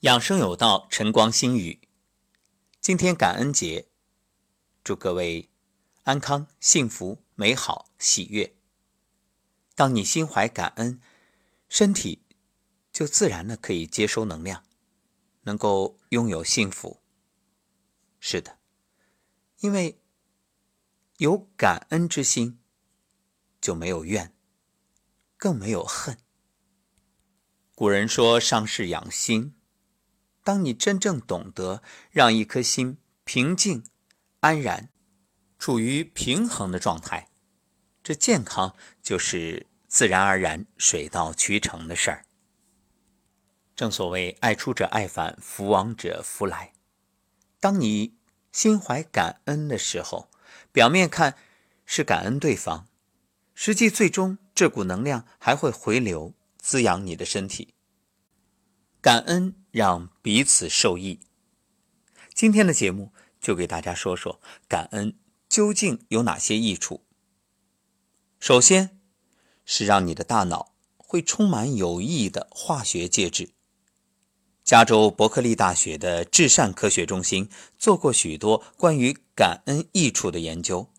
[0.00, 1.80] 养生有道，晨光心语。
[2.82, 3.88] 今天感恩节，
[4.84, 5.48] 祝各位
[6.02, 8.54] 安康、幸福、美好、喜悦。
[9.74, 11.00] 当你心怀感恩，
[11.70, 12.26] 身体
[12.92, 14.62] 就自然的可以接收能量，
[15.44, 17.00] 能够拥有幸福。
[18.20, 18.58] 是的，
[19.60, 19.98] 因为
[21.16, 22.60] 有感恩之心，
[23.62, 24.36] 就没有怨，
[25.38, 26.18] 更没有恨。
[27.74, 29.54] 古人说：“伤势养心。”
[30.46, 31.82] 当你真正懂得
[32.12, 33.82] 让一颗心平静、
[34.38, 34.90] 安然，
[35.58, 37.30] 处于平衡的状态，
[38.00, 42.26] 这健康就是自然而然、水到渠成的事儿。
[43.74, 46.74] 正所谓“爱出者爱返，福往者福来”。
[47.58, 48.14] 当你
[48.52, 50.30] 心怀感恩的时候，
[50.70, 51.36] 表面看
[51.84, 52.86] 是感恩对方，
[53.52, 57.74] 实际最终这股能量还会回流，滋养你的身体。
[59.00, 61.20] 感恩让彼此受益。
[62.34, 65.16] 今天的节目就给大家说说感恩
[65.48, 67.04] 究竟有哪些益处。
[68.40, 68.98] 首先，
[69.64, 73.50] 是让你的大脑会充满有益的化学介质。
[74.64, 77.48] 加州伯克利大学的至善科学中心
[77.78, 80.90] 做过许多关于感恩益处的研究，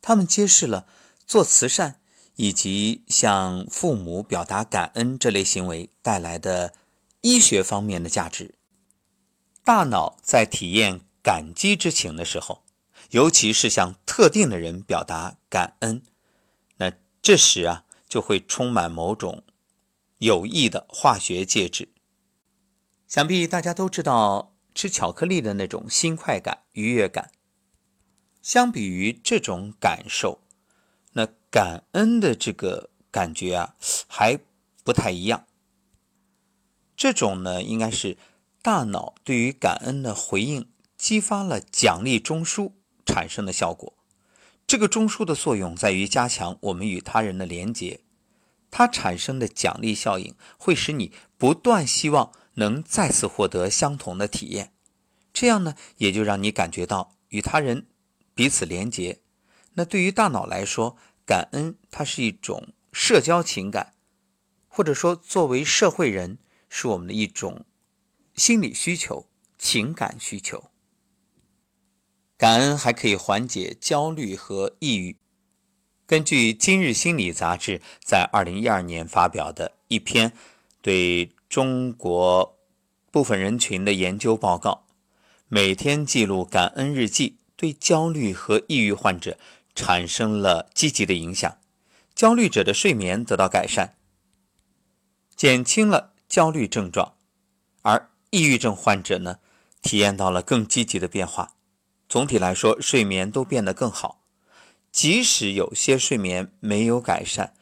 [0.00, 0.86] 他们揭示了
[1.26, 2.00] 做慈善
[2.36, 6.72] 以及向父母表达感恩这类行为带来的。
[7.24, 8.54] 医学方面的价值，
[9.64, 12.62] 大脑在体验感激之情的时候，
[13.12, 16.02] 尤其是向特定的人表达感恩，
[16.76, 19.42] 那这时啊就会充满某种
[20.18, 21.88] 有益的化学介质。
[23.08, 27.30] 想必大家都知道吃巧克力的那种新快感、愉悦感。
[28.42, 30.42] 相比于这种感受，
[31.14, 34.38] 那感恩的这个感觉啊还
[34.84, 35.46] 不太一样。
[37.04, 38.16] 这种呢，应该是
[38.62, 42.72] 大脑对于感恩的回应激发了奖励中枢
[43.04, 43.92] 产生的效果。
[44.66, 48.00] 这个中枢的作用在于加强我们与他人的连结，
[48.70, 54.72] 它产生的奖励效应会使你不断希望能再次获得相同的体验。
[55.34, 57.86] 这样呢，也就让你感觉到与他人
[58.34, 59.20] 彼此连结。
[59.74, 60.96] 那对于大脑来说，
[61.26, 63.92] 感恩它是一种社交情感，
[64.68, 66.38] 或者说作为社会人。
[66.76, 67.64] 是我们的一种
[68.34, 70.64] 心理需求、情感需求。
[72.36, 75.16] 感恩还可以缓解焦虑和抑郁。
[76.04, 80.32] 根据《今日心理》杂志在二零一二年发表的一篇
[80.82, 82.58] 对中国
[83.12, 84.84] 部分人群的研究报告，
[85.46, 89.38] 每天记录感恩日记对焦虑和抑郁患者
[89.76, 91.56] 产生了积极的影响。
[92.16, 93.94] 焦虑者的睡眠得到改善，
[95.36, 96.13] 减轻了。
[96.34, 97.14] 焦虑症状，
[97.82, 99.38] 而抑郁症患者呢，
[99.82, 101.54] 体验到了更积极的变化。
[102.08, 104.20] 总体来说，睡眠都变得更好。
[104.90, 107.54] 即使有些睡眠没有改善，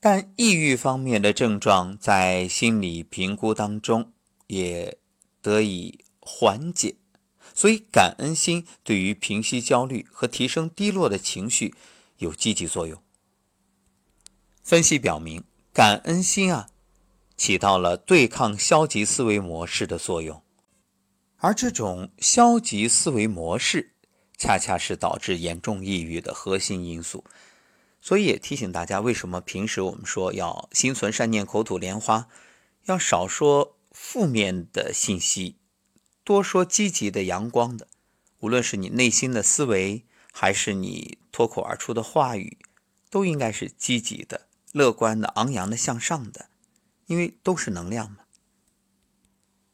[0.00, 4.12] 但抑郁方面的症状在心理评估当中
[4.48, 4.98] 也
[5.40, 6.96] 得以缓解。
[7.54, 11.72] 所以，感恩心对于平息焦虑和提升低落的情绪
[12.18, 13.00] 有积极作用。
[14.64, 16.70] 分析表明，感恩心啊。
[17.36, 20.42] 起到了对抗消极思维模式的作用，
[21.38, 23.92] 而这种消极思维模式，
[24.38, 27.24] 恰恰是导致严重抑郁的核心因素。
[28.00, 32.28] 所以也提醒大家，为什么平时我们说要心存善念，口吐莲花，
[32.84, 35.56] 要少说负面的信息，
[36.22, 37.88] 多说积极的、阳光的。
[38.40, 42.58] 无论是你内心的思维，还是你脱口而出的话语，
[43.08, 46.50] 都应该是积极的、乐观的、昂扬的、向上的。
[47.06, 48.18] 因为都是能量嘛。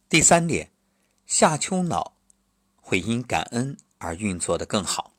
[0.08, 0.72] 第三点，
[1.26, 2.16] 下丘脑
[2.76, 5.14] 会因感恩而运作的更好。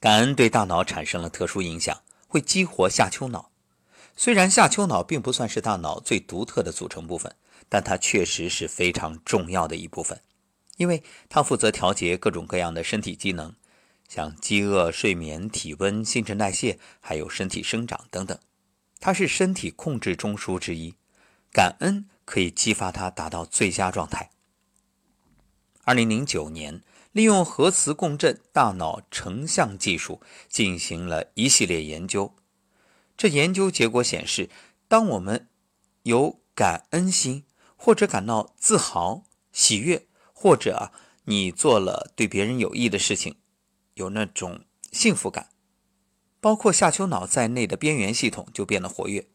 [0.00, 3.50] 感恩对大脑产生了特殊影响，会激活下丘脑。
[4.16, 7.34] 虽然下丘脑并不算是大脑最独特的组成部分，
[7.68, 10.20] 但它确实是非常重要的一部分，
[10.76, 13.54] 因为它负责调节各种各样的身体机能，
[14.08, 18.38] 像饥饿、睡眠、体温、新陈代谢，还有身体生长等等。
[19.04, 20.94] 它是身体控制中枢之一，
[21.52, 24.30] 感恩可以激发它达到最佳状态。
[25.82, 32.34] 二零零九年，利用核磁共振大脑成像技术进行了一系列研究。
[33.14, 34.48] 这研究结果显示，
[34.88, 35.50] 当我们
[36.04, 37.44] 有感恩心，
[37.76, 40.92] 或者感到自豪、喜悦，或者啊，
[41.24, 43.36] 你做了对别人有益的事情，
[43.92, 45.50] 有那种幸福感。
[46.44, 49.26] 包括下丘脑在内的边缘系统就变得活跃，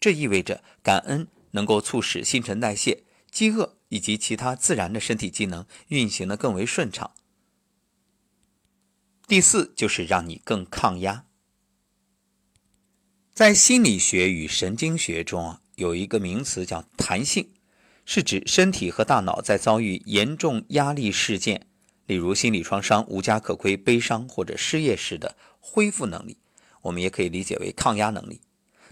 [0.00, 7.10] 这意味着感恩能够促使新陈代谢，饥饿以及其他自然的身体机能运行的更为顺畅。
[9.26, 11.26] 第四就是让你更抗压。
[13.34, 17.50] 在心理学与神经学中啊，有一个名词叫弹性，
[18.06, 21.66] 是指身体和大脑在遭遇严重压力事件，
[22.06, 26.38] 例如心理创伤、无家可归、悲伤或者失业时的恢复能力。
[26.84, 28.40] 我们也可以理解为抗压能力。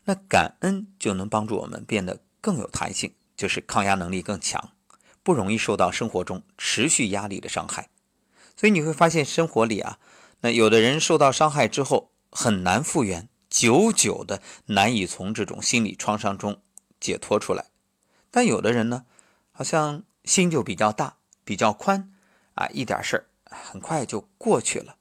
[0.05, 4.73] 那感恩就能帮助我们变得更有弹性，就是抗压能力更强，
[5.23, 7.89] 不容易受到生活中持续压力的伤害。
[8.57, 9.99] 所以你会发现生活里啊。
[10.41, 16.61] 那有的人受到伤害之后很难复原，久久的难以从这种心理创伤中
[16.99, 17.67] 解脱出来。
[18.31, 19.05] 但有的人呢，
[19.53, 22.13] 好像心就比较大、比较宽，
[22.55, 24.97] 啊，一点事儿很快就过去了。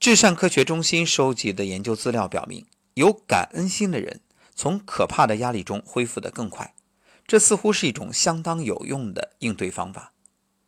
[0.00, 4.20] 至善科学中心收集的研究资料表明，有感恩心的人
[4.54, 6.74] 从可怕的压力中恢复得更快。
[7.26, 10.12] 这似乎是一种相当有用的应对方法。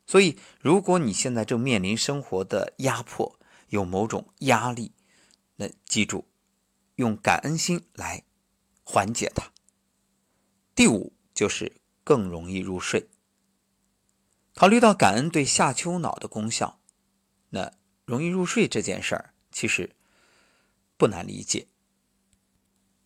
[0.06, 3.38] 所以，如果你现在正面临生活的压迫，
[3.68, 4.92] 有某种压力，
[5.56, 6.26] 那记住，
[6.96, 8.24] 用感恩心来
[8.82, 9.52] 缓解它。
[10.74, 13.08] 第五就是更容易入睡。
[14.54, 16.80] 考虑到感恩对下丘脑的功效，
[17.50, 17.72] 那
[18.10, 19.90] 容易入睡这件事儿其实
[20.96, 21.68] 不难理解。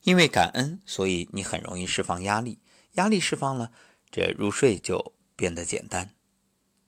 [0.01, 2.59] 因为感恩，所以你很容易释放压力，
[2.93, 3.71] 压力释放了，
[4.11, 6.15] 这入睡就变得简单。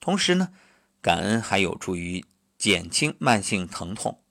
[0.01, 0.55] 同时呢，
[1.03, 2.25] 感恩还有助于
[2.57, 4.23] 减轻慢性疼痛。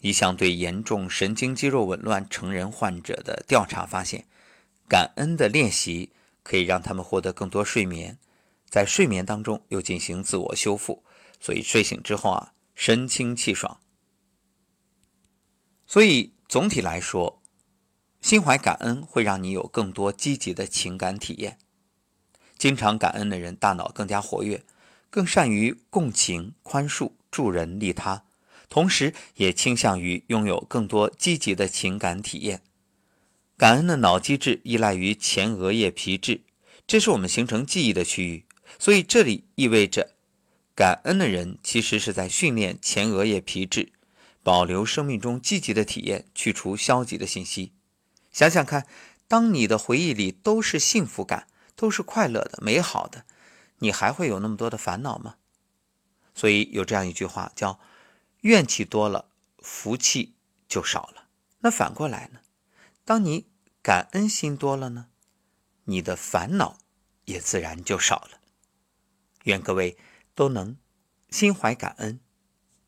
[0.00, 4.26] 一项对严重神经肌肉紊乱成人患者的调查发现，
[4.88, 6.12] 感恩的练习
[6.42, 8.18] 可以让他们获得更多睡眠，
[8.68, 11.04] 在睡眠当中又进行自我修复，
[11.40, 13.80] 所以睡醒之后啊，神清气爽。
[15.84, 17.42] 所以总体来说，
[18.20, 21.58] 心怀感恩会让你有更多积极的情感体验。
[22.56, 24.64] 经常感恩的人，大脑更加活跃。
[25.10, 28.24] 更善于共情、宽恕、助人利他，
[28.68, 32.62] 同时也倾向于拥有更多积极的情感体验。
[33.56, 36.42] 感恩的脑机制依赖于前额叶皮质，
[36.86, 38.44] 这是我们形成记忆的区域。
[38.78, 40.14] 所以这里意味着，
[40.78, 43.90] 感恩的人其实是在训练前额叶皮质，
[44.44, 47.72] 保留生命中积极的体验，去除消极的信息。
[48.30, 48.86] 想想看，
[49.26, 53.24] 当你的回忆里都是幸福感，都是快乐的、美好的。
[53.78, 55.34] 你还会有那么多的烦恼吗？
[56.32, 57.80] 所以有这样一句话叫
[58.42, 60.36] “怨气多了，福气
[60.68, 61.24] 就少了”。
[61.58, 62.38] 那反过来呢？
[63.04, 63.48] 当你
[63.82, 65.08] 感恩心多了呢，
[65.86, 66.78] 你的烦恼
[67.24, 68.38] 也自然就少了。
[69.42, 69.98] 愿各位
[70.38, 70.76] 都能
[71.30, 72.20] 心怀感恩。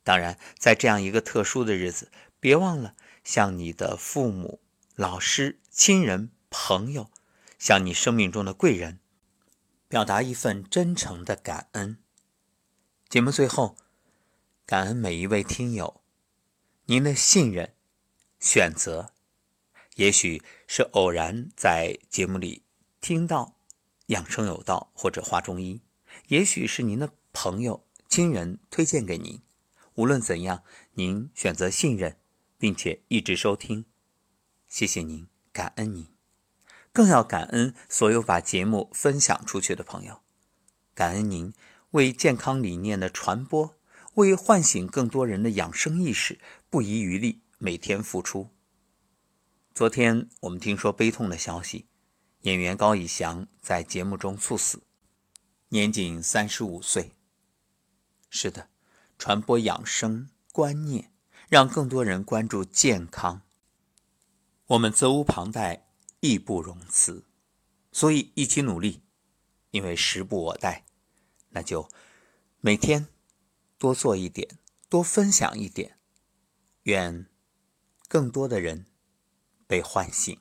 [0.04, 2.94] 当然，在这样一个特殊的日子，别忘了
[3.24, 4.60] 向你的父母、
[4.94, 7.10] 老师、亲人、朋友，
[7.58, 9.00] 向你生命中的贵人。
[9.88, 11.98] 表达一份真诚的感恩。
[13.08, 13.76] 节目最后，
[14.64, 16.00] 感恩每一位听友，
[16.84, 17.74] 您的信任、
[18.38, 19.12] 选择，
[19.96, 22.62] 也许是偶然在节目里
[23.00, 23.56] 听到
[24.06, 25.82] “养生有道”或者“华中医”，
[26.28, 29.40] 也许是您的朋友、亲人推荐给您。
[29.94, 30.62] 无论怎样，
[30.94, 32.16] 您选择信任，
[32.56, 33.84] 并且一直收听，
[34.66, 36.06] 谢谢您，感恩您。
[36.92, 40.22] 更要感恩所有把节目分享出去的朋友，
[40.94, 41.52] 感恩您
[41.90, 43.76] 为健康理念的传播，
[44.14, 48.50] 为唤醒更多人的养生意识不遗余力，每天付出。
[49.72, 51.86] 昨天我们听说悲痛的消息，
[52.42, 54.82] 演员高以翔在节目中猝死，
[55.68, 57.12] 年仅三十五岁。
[58.30, 58.70] 是的，
[59.18, 61.12] 传播养生观念，
[61.48, 63.42] 让更多人关注健康，
[64.68, 65.88] 我们责无旁贷。
[66.22, 67.24] 义不容辞，
[67.92, 69.00] 所以一起努力，
[69.70, 70.84] 因为时不我待，
[71.48, 71.88] 那就
[72.60, 73.08] 每天
[73.78, 74.58] 多做一点，
[74.90, 75.96] 多分享一点，
[76.82, 77.24] 愿
[78.06, 78.84] 更多的人
[79.66, 80.38] 被唤醒。